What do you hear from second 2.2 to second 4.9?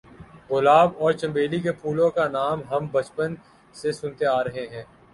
نام ہم بچپن سے سنتے آ رہے ہیں۔